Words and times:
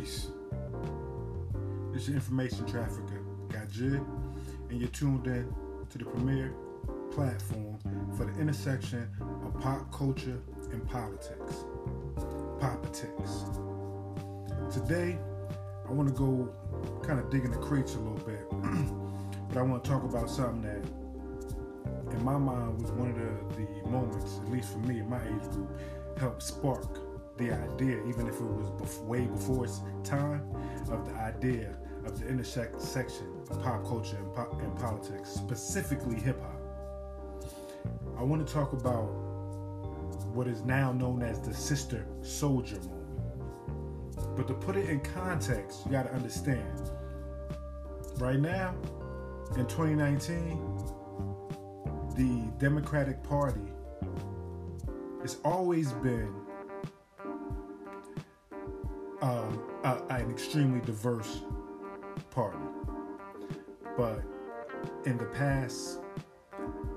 Peace. 0.00 0.28
This 1.92 2.08
is 2.08 2.14
information 2.14 2.64
trafficker. 2.64 3.20
Got 3.48 3.68
Jid, 3.68 4.02
and 4.70 4.80
you're 4.80 4.88
tuned 4.88 5.26
in 5.26 5.52
to 5.90 5.98
the 5.98 6.06
premier 6.06 6.54
platform 7.10 7.78
for 8.16 8.24
the 8.24 8.40
intersection 8.40 9.06
of 9.20 9.60
pop 9.60 9.92
culture 9.92 10.40
and 10.72 10.88
politics. 10.88 11.64
Politics. 12.58 13.44
Today, 14.72 15.18
I 15.86 15.92
want 15.92 16.08
to 16.08 16.14
go 16.14 16.48
kind 17.02 17.20
of 17.20 17.28
dig 17.28 17.44
in 17.44 17.50
the 17.50 17.58
crates 17.58 17.94
a 17.94 17.98
little 17.98 18.26
bit, 18.26 18.48
but 19.50 19.58
I 19.58 19.62
want 19.62 19.84
to 19.84 19.90
talk 19.90 20.04
about 20.04 20.30
something 20.30 20.62
that, 20.62 22.14
in 22.14 22.24
my 22.24 22.38
mind, 22.38 22.80
was 22.80 22.90
one 22.92 23.10
of 23.10 23.16
the, 23.16 23.66
the 23.66 23.88
moments, 23.90 24.38
at 24.42 24.50
least 24.50 24.72
for 24.72 24.78
me 24.78 25.00
in 25.00 25.10
my 25.10 25.20
age 25.22 25.50
group, 25.50 25.78
helped 26.18 26.42
spark 26.42 27.09
the 27.36 27.52
idea, 27.52 28.02
even 28.06 28.26
if 28.26 28.34
it 28.34 28.42
was 28.42 28.70
bef- 28.80 29.04
way 29.04 29.26
before 29.26 29.64
its 29.64 29.80
time, 30.04 30.42
of 30.90 31.06
the 31.06 31.14
idea 31.14 31.76
of 32.04 32.18
the 32.18 32.28
intersection 32.28 33.26
of 33.50 33.62
pop 33.62 33.84
culture 33.84 34.16
and, 34.16 34.62
and 34.62 34.76
politics, 34.78 35.30
specifically 35.30 36.16
hip 36.16 36.40
hop. 36.40 36.60
I 38.18 38.22
want 38.22 38.46
to 38.46 38.52
talk 38.52 38.72
about 38.72 39.06
what 40.34 40.46
is 40.46 40.62
now 40.62 40.92
known 40.92 41.22
as 41.22 41.40
the 41.40 41.54
Sister 41.54 42.06
Souljah 42.20 42.82
movement. 42.88 44.36
But 44.36 44.46
to 44.48 44.54
put 44.54 44.76
it 44.76 44.88
in 44.88 45.00
context, 45.00 45.80
you 45.86 45.92
got 45.92 46.04
to 46.04 46.14
understand. 46.14 46.90
Right 48.18 48.38
now, 48.38 48.74
in 49.56 49.66
2019, 49.66 50.58
the 52.16 52.50
Democratic 52.58 53.22
Party 53.22 53.72
has 55.22 55.38
always 55.44 55.92
been 55.92 56.34
um, 59.22 59.62
a, 59.84 59.98
an 60.10 60.30
extremely 60.30 60.80
diverse 60.80 61.42
party. 62.30 62.58
But 63.96 64.22
in 65.04 65.18
the 65.18 65.26
past 65.26 66.00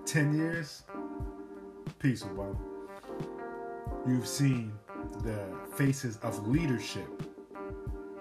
10 0.05 0.33
years, 0.37 0.83
peace, 1.99 2.23
Obama, 2.23 2.57
you've 4.07 4.27
seen 4.27 4.73
the 5.23 5.45
faces 5.75 6.17
of 6.23 6.47
leadership 6.47 7.07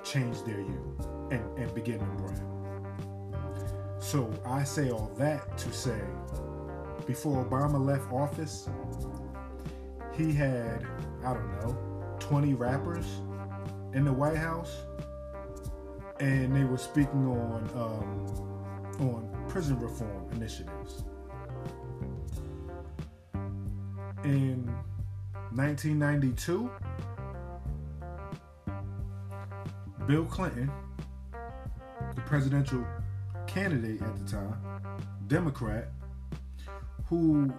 change 0.04 0.42
their 0.42 0.60
hue 0.60 0.98
and, 1.30 1.58
and 1.58 1.74
begin 1.74 1.98
to 1.98 2.04
brown. 2.04 2.48
So 4.00 4.30
I 4.44 4.64
say 4.64 4.90
all 4.90 5.12
that 5.16 5.56
to 5.58 5.72
say, 5.72 6.00
before 7.06 7.44
Obama 7.44 7.84
left 7.84 8.12
office, 8.12 8.68
he 10.12 10.32
had, 10.32 10.86
I 11.24 11.34
don't 11.34 11.60
know, 11.60 12.16
20 12.18 12.54
rappers 12.54 13.06
in 13.94 14.04
the 14.04 14.12
White 14.12 14.36
House, 14.36 14.76
and 16.20 16.54
they 16.54 16.64
were 16.64 16.78
speaking 16.78 17.26
on 17.26 17.70
um, 17.74 19.08
on 19.08 19.44
prison 19.48 19.78
reform 19.80 20.28
initiatives. 20.32 21.04
In 24.24 24.72
1992, 25.54 26.70
Bill 30.06 30.24
Clinton, 30.24 30.70
the 32.14 32.20
presidential 32.22 32.86
candidate 33.46 34.00
at 34.00 34.16
the 34.16 34.32
time, 34.32 34.56
Democrat, 35.26 35.88
who 37.06 37.52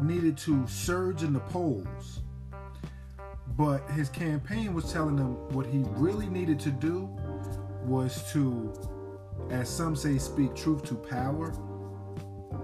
needed 0.00 0.36
to 0.38 0.66
surge 0.66 1.22
in 1.22 1.32
the 1.32 1.40
polls 1.40 2.19
but 3.60 3.86
his 3.90 4.08
campaign 4.08 4.72
was 4.72 4.90
telling 4.90 5.18
him 5.18 5.34
what 5.50 5.66
he 5.66 5.82
really 5.88 6.26
needed 6.28 6.58
to 6.58 6.70
do 6.70 7.10
was 7.84 8.32
to, 8.32 8.72
as 9.50 9.68
some 9.68 9.94
say, 9.94 10.16
speak 10.16 10.54
truth 10.56 10.82
to 10.82 10.94
power, 10.94 11.50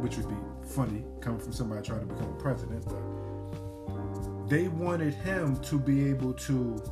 which 0.00 0.16
would 0.16 0.26
be 0.26 0.34
funny 0.75 1.04
coming 1.21 1.38
from 1.38 1.53
somebody 1.53 1.87
trying 1.87 2.00
to 2.00 2.06
become 2.06 2.34
president, 2.38 2.82
but 2.87 4.48
they 4.48 4.69
wanted 4.69 5.12
him 5.12 5.60
to 5.60 5.78
be 5.78 6.09
able 6.09 6.32
to 6.32 6.82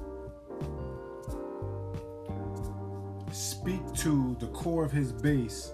speak 3.33 3.81
to 3.95 4.37
the 4.39 4.49
core 4.49 4.85
of 4.85 4.93
his 4.93 5.13
base, 5.13 5.73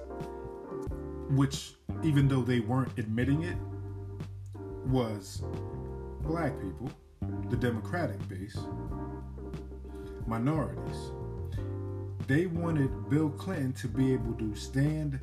which, 1.30 1.74
even 2.04 2.28
though 2.28 2.42
they 2.42 2.60
weren't 2.60 2.96
admitting 2.96 3.42
it, 3.42 3.56
was 4.86 5.42
black 6.22 6.52
people 6.60 6.92
the 7.48 7.56
Democratic 7.56 8.26
base, 8.28 8.58
minorities. 10.26 11.12
They 12.26 12.46
wanted 12.46 13.10
Bill 13.10 13.30
Clinton 13.30 13.72
to 13.74 13.88
be 13.88 14.12
able 14.12 14.34
to 14.34 14.54
stand 14.54 15.20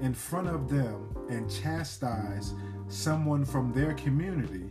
in 0.00 0.14
front 0.14 0.48
of 0.48 0.68
them 0.68 1.14
and 1.28 1.50
chastise 1.50 2.54
someone 2.88 3.44
from 3.44 3.72
their 3.72 3.94
community 3.94 4.70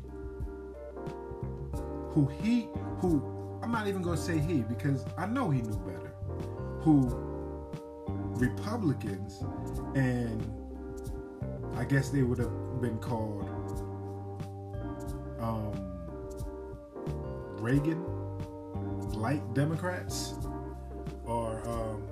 who 2.14 2.28
he, 2.42 2.68
who, 3.00 3.60
I'm 3.64 3.72
not 3.72 3.88
even 3.88 4.02
going 4.02 4.18
to 4.18 4.22
say 4.22 4.38
he 4.38 4.62
because 4.62 5.04
I 5.18 5.26
know 5.26 5.50
he 5.50 5.62
knew 5.62 5.78
better, 5.78 6.14
who 6.82 7.10
Republicans 8.38 9.44
and 9.96 10.42
I 11.76 11.86
guess 11.86 12.10
they 12.10 12.22
would 12.22 12.38
have 12.38 12.82
been 12.82 13.00
called 13.00 13.50
Reagan 17.64 18.04
like 19.14 19.54
Democrats 19.54 20.34
or, 21.26 21.66
um, 21.66 22.06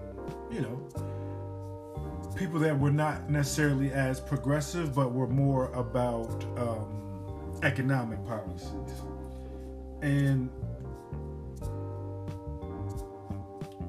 you 0.49 0.61
know, 0.61 0.77
people 2.37 2.57
that 2.59 2.79
were 2.79 2.89
not 2.89 3.29
necessarily 3.29 3.91
as 3.91 4.21
progressive 4.21 4.95
but 4.95 5.11
were 5.11 5.27
more 5.27 5.65
about 5.73 6.45
um, 6.57 7.59
economic 7.63 8.25
policies. 8.25 8.71
And 10.01 10.49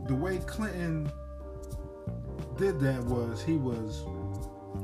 the 0.09 0.17
way 0.17 0.39
Clinton 0.39 1.11
did 2.59 2.81
that 2.81 3.05
was 3.05 3.41
he 3.41 3.55
was 3.55 4.05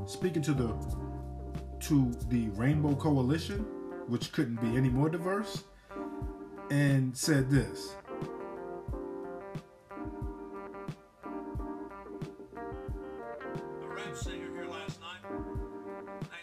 speaking 0.06 0.42
to 0.42 0.54
the 0.54 0.72
to 1.80 2.12
the 2.28 2.50
Rainbow 2.50 2.94
Coalition, 2.94 3.60
which 4.06 4.30
couldn't 4.30 4.60
be 4.60 4.76
any 4.76 4.88
more 4.88 5.08
diverse 5.08 5.64
and 6.70 7.16
said 7.16 7.50
this. 7.50 7.96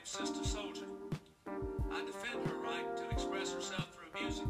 Sister 0.03 0.41
Souljah. 0.43 0.85
I 1.91 2.05
defend 2.05 2.47
her 2.47 2.55
right 2.63 2.95
to 2.95 3.09
express 3.09 3.51
herself 3.51 3.87
through 3.93 4.21
music. 4.21 4.45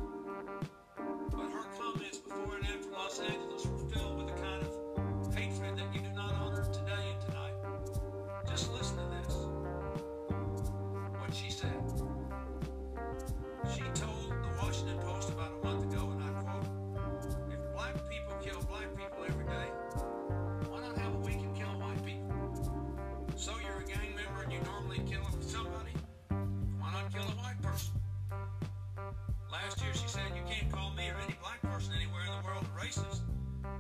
Can't 30.66 30.76
call 30.76 30.92
me 30.92 31.10
or 31.10 31.18
any 31.24 31.36
black 31.42 31.62
person 31.62 31.94
anywhere 31.96 32.22
in 32.26 32.32
the 32.32 32.48
world 32.48 32.66
racist. 32.78 33.22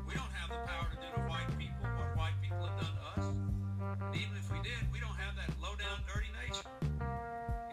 We 0.07 0.13
don't 0.13 0.31
have 0.33 0.49
the 0.49 0.61
power 0.69 0.87
to 0.91 0.97
do 0.97 1.07
to 1.15 1.21
white 1.29 1.49
people 1.57 1.81
what 1.81 2.17
white 2.17 2.33
people 2.41 2.61
have 2.65 2.79
done 2.79 2.93
to 2.93 3.21
us. 3.21 3.25
And 4.01 4.15
even 4.15 4.37
if 4.37 4.51
we 4.51 4.59
did, 4.59 4.77
we 4.91 4.99
don't 4.99 5.15
have 5.17 5.35
that 5.35 5.49
low 5.61 5.75
down 5.75 6.01
dirty 6.05 6.29
nature. 6.45 6.69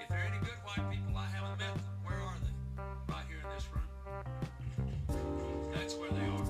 If 0.00 0.08
there 0.08 0.18
are 0.18 0.28
any 0.28 0.38
good 0.38 0.56
white 0.64 0.90
people, 0.90 1.16
I 1.16 1.26
haven't 1.26 1.58
met 1.58 1.74
them. 1.74 1.84
Where 2.04 2.20
are 2.20 2.38
they? 2.40 3.12
Right 3.12 3.24
here 3.28 3.40
in 3.42 3.48
this 3.52 3.66
room. 3.72 3.88
That's 5.74 5.94
where 5.94 6.10
they 6.10 6.26
are. 6.32 6.46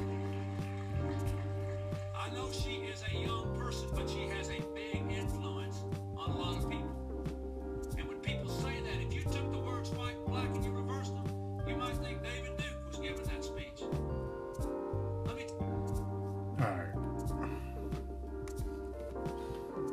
I 2.15 2.31
know 2.31 2.51
she 2.53 2.87
is 2.87 3.03
a 3.11 3.15
young 3.19 3.57
person, 3.59 3.89
but 3.95 4.09
she 4.09 4.29
has 4.29 4.51
a 4.51 4.61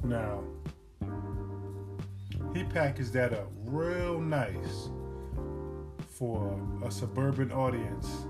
Now, 0.04 0.44
he 2.54 2.64
packaged 2.64 3.14
that 3.14 3.34
up 3.34 3.48
real 3.66 4.20
nice 4.20 4.90
for 6.08 6.60
a 6.84 6.92
suburban 6.92 7.52
audience 7.52 8.26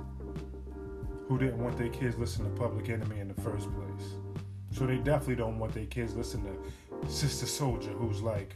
who 1.28 1.38
didn't 1.38 1.64
want 1.64 1.78
their 1.78 1.90
kids 1.90 2.18
listening 2.18 2.54
to 2.54 2.60
Public 2.60 2.90
Enemy 2.90 3.20
in 3.20 3.28
the 3.28 3.42
first 3.42 3.68
place. 3.74 4.14
So 4.72 4.86
they 4.86 4.98
definitely 4.98 5.36
don't 5.36 5.60
want 5.60 5.74
their 5.74 5.86
kids 5.86 6.16
listening 6.16 6.58
to 7.02 7.10
Sister 7.10 7.46
Souljah, 7.46 7.98
who's 7.98 8.22
like, 8.22 8.56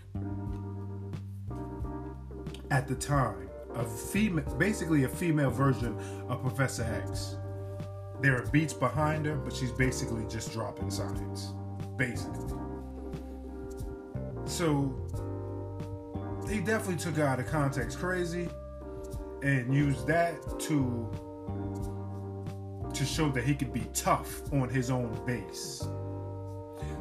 at 2.71 2.87
the 2.87 2.95
time, 2.95 3.49
a 3.75 3.85
female, 3.85 4.45
basically 4.55 5.03
a 5.03 5.09
female 5.09 5.49
version 5.49 5.97
of 6.27 6.41
Professor 6.41 6.83
X. 6.83 7.37
There 8.21 8.37
are 8.37 8.45
beats 8.47 8.73
behind 8.73 9.25
her, 9.25 9.35
but 9.35 9.53
she's 9.53 9.71
basically 9.71 10.25
just 10.27 10.51
dropping 10.53 10.89
science, 10.89 11.53
basically. 11.97 12.62
So 14.53 14.93
he 16.47 16.59
definitely 16.59 16.97
took 16.97 17.17
out 17.17 17.39
of 17.39 17.47
context 17.47 17.97
crazy 17.97 18.47
and 19.41 19.73
used 19.73 20.05
that 20.05 20.59
to 20.59 21.09
to 22.93 23.03
show 23.03 23.31
that 23.31 23.43
he 23.43 23.55
could 23.55 23.73
be 23.73 23.87
tough 23.95 24.43
on 24.53 24.69
his 24.69 24.91
own 24.91 25.19
base. 25.25 25.87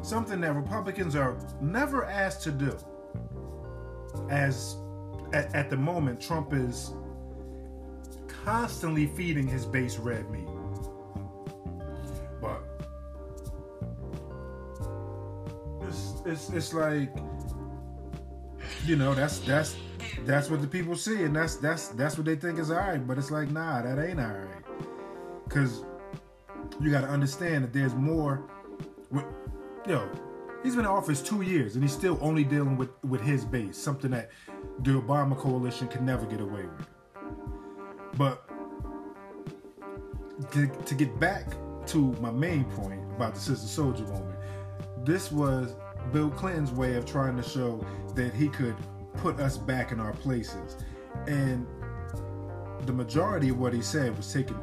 Something 0.01 0.41
that 0.41 0.55
Republicans 0.55 1.15
are 1.15 1.37
never 1.61 2.05
asked 2.05 2.41
to 2.41 2.51
do. 2.51 2.75
As 4.31 4.75
at, 5.31 5.53
at 5.53 5.69
the 5.69 5.77
moment, 5.77 6.19
Trump 6.19 6.53
is 6.53 6.89
constantly 8.43 9.05
feeding 9.05 9.47
his 9.47 9.63
base 9.63 9.99
red 9.99 10.27
meat. 10.31 10.47
But 12.41 12.63
it's, 15.87 16.13
it's, 16.25 16.49
it's 16.49 16.73
like 16.73 17.11
you 18.85 18.95
know 18.95 19.13
that's 19.13 19.39
that's 19.39 19.75
that's 20.25 20.49
what 20.49 20.61
the 20.61 20.67
people 20.67 20.95
see 20.95 21.23
and 21.23 21.35
that's 21.35 21.55
that's 21.55 21.89
that's 21.89 22.17
what 22.17 22.25
they 22.25 22.35
think 22.35 22.59
is 22.59 22.69
all 22.69 22.77
right 22.77 23.07
but 23.07 23.17
it's 23.17 23.31
like 23.31 23.49
nah 23.49 23.81
that 23.81 23.97
ain't 23.99 24.19
all 24.19 24.27
right 24.27 24.63
because 25.45 25.83
you 26.81 26.91
got 26.91 27.01
to 27.01 27.07
understand 27.07 27.63
that 27.63 27.71
there's 27.71 27.95
more 27.95 28.43
with, 29.11 29.25
yo 29.87 30.09
he's 30.63 30.75
been 30.75 30.85
in 30.85 30.91
office 30.91 31.21
two 31.21 31.41
years 31.41 31.75
and 31.75 31.83
he's 31.83 31.93
still 31.93 32.17
only 32.21 32.43
dealing 32.43 32.77
with 32.77 32.89
with 33.03 33.21
his 33.21 33.45
base 33.45 33.77
something 33.77 34.11
that 34.11 34.31
the 34.79 34.91
obama 34.91 35.37
coalition 35.37 35.87
can 35.87 36.05
never 36.05 36.25
get 36.25 36.41
away 36.41 36.63
with. 36.63 36.87
But 38.17 38.47
to, 40.51 40.67
to 40.67 40.95
get 40.95 41.19
back 41.19 41.47
to 41.87 42.13
my 42.21 42.31
main 42.31 42.65
point 42.65 43.01
about 43.15 43.35
the 43.35 43.39
Sister 43.39 43.81
Souljah 43.81 44.09
moment 44.09 44.39
this 45.05 45.31
was 45.31 45.75
bill 46.11 46.29
clinton's 46.29 46.71
way 46.71 46.95
of 46.95 47.05
trying 47.05 47.37
to 47.37 47.43
show 47.43 47.85
that 48.15 48.33
he 48.33 48.49
could 48.49 48.75
put 49.17 49.39
us 49.39 49.57
back 49.57 49.91
in 49.91 49.99
our 49.99 50.13
places. 50.13 50.77
And 51.27 51.65
the 52.85 52.93
majority 52.93 53.49
of 53.49 53.59
what 53.59 53.73
he 53.73 53.81
said 53.81 54.15
was 54.17 54.31
taken, 54.31 54.57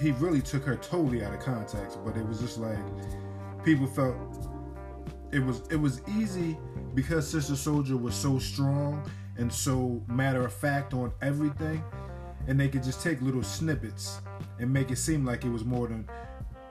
he 0.00 0.12
really 0.12 0.40
took 0.40 0.64
her 0.64 0.76
totally 0.76 1.24
out 1.24 1.34
of 1.34 1.40
context, 1.40 1.98
but 2.04 2.16
it 2.16 2.26
was 2.26 2.40
just 2.40 2.58
like 2.58 2.78
people 3.64 3.86
felt 3.86 4.16
it 5.32 5.40
was 5.40 5.62
it 5.70 5.76
was 5.76 6.02
easy 6.18 6.58
because 6.94 7.28
Sister 7.28 7.54
Souljah 7.54 8.00
was 8.00 8.14
so 8.14 8.38
strong 8.38 9.08
and 9.36 9.52
so 9.52 10.02
matter 10.08 10.44
of 10.44 10.52
fact 10.52 10.92
on 10.92 11.12
everything, 11.22 11.82
and 12.48 12.58
they 12.58 12.68
could 12.68 12.82
just 12.82 13.02
take 13.02 13.20
little 13.22 13.42
snippets 13.42 14.20
and 14.58 14.72
make 14.72 14.90
it 14.90 14.96
seem 14.96 15.24
like 15.24 15.44
it 15.44 15.50
was 15.50 15.64
more 15.64 15.88
than 15.88 16.08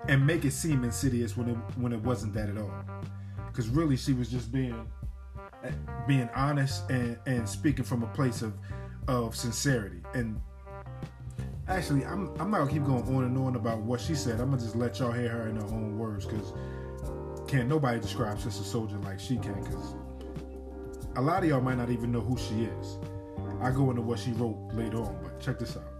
and 0.07 0.25
make 0.25 0.45
it 0.45 0.51
seem 0.51 0.83
insidious 0.83 1.35
when 1.35 1.49
it 1.49 1.57
when 1.77 1.93
it 1.93 2.01
wasn't 2.01 2.33
that 2.33 2.49
at 2.49 2.57
all. 2.57 2.73
Because 3.51 3.67
really, 3.69 3.97
she 3.97 4.13
was 4.13 4.29
just 4.29 4.51
being 4.51 4.87
eh, 5.63 5.71
being 6.07 6.29
honest 6.35 6.89
and, 6.89 7.17
and 7.25 7.47
speaking 7.47 7.85
from 7.85 8.03
a 8.03 8.07
place 8.07 8.41
of 8.41 8.53
of 9.07 9.35
sincerity. 9.35 10.01
And 10.13 10.39
actually, 11.67 12.05
I'm 12.05 12.29
I'm 12.39 12.51
not 12.51 12.59
gonna 12.59 12.71
keep 12.71 12.85
going 12.85 13.03
on 13.15 13.23
and 13.23 13.37
on 13.37 13.55
about 13.55 13.79
what 13.79 13.99
she 13.99 14.15
said. 14.15 14.39
I'm 14.39 14.51
gonna 14.51 14.61
just 14.61 14.75
let 14.75 14.99
y'all 14.99 15.11
hear 15.11 15.29
her 15.29 15.47
in 15.47 15.55
her 15.55 15.65
own 15.67 15.97
words 15.97 16.25
because 16.25 16.53
can't 17.47 17.67
nobody 17.67 17.99
describe 17.99 18.39
Sister 18.39 18.63
Souljah 18.63 19.03
like 19.03 19.19
she 19.19 19.37
can 19.37 19.59
because 19.63 19.95
a 21.15 21.21
lot 21.21 21.43
of 21.43 21.49
y'all 21.49 21.61
might 21.61 21.77
not 21.77 21.89
even 21.89 22.11
know 22.11 22.21
who 22.21 22.37
she 22.37 22.65
is. 22.65 22.97
I 23.61 23.71
go 23.71 23.89
into 23.89 24.01
what 24.01 24.19
she 24.19 24.31
wrote 24.31 24.57
later 24.73 24.97
on, 24.97 25.17
but 25.21 25.39
check 25.39 25.59
this 25.59 25.75
out. 25.75 25.98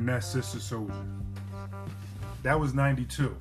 And 0.00 0.08
that's 0.08 0.26
Sister 0.26 0.56
Souljah. 0.56 1.06
That 2.42 2.58
was 2.58 2.72
92. 2.72 3.36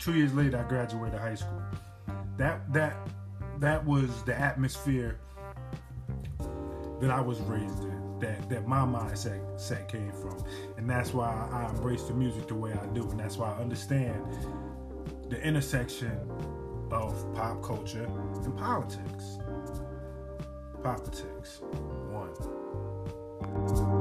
Two 0.00 0.14
years 0.14 0.34
later, 0.34 0.58
I 0.58 0.68
graduated 0.68 1.20
high 1.20 1.36
school. 1.36 1.62
That 2.36 2.72
that 2.72 2.96
that 3.60 3.86
was 3.86 4.10
the 4.24 4.36
atmosphere 4.36 5.20
that 7.00 7.10
I 7.10 7.20
was 7.20 7.38
raised 7.42 7.84
in. 7.84 8.18
That 8.18 8.48
that 8.48 8.66
my 8.66 8.80
mindset 8.80 9.60
set 9.60 9.88
came 9.88 10.10
from, 10.10 10.44
and 10.76 10.90
that's 10.90 11.14
why 11.14 11.48
I 11.52 11.70
embrace 11.70 12.02
the 12.02 12.14
music 12.14 12.48
the 12.48 12.56
way 12.56 12.72
I 12.72 12.86
do, 12.86 13.08
and 13.08 13.20
that's 13.20 13.36
why 13.36 13.52
I 13.52 13.60
understand 13.60 14.24
the 15.28 15.40
intersection 15.40 16.18
of 16.90 17.32
pop 17.32 17.62
culture 17.62 18.08
and 18.42 18.58
politics. 18.58 19.38
Politics. 20.82 21.60
One. 22.10 23.95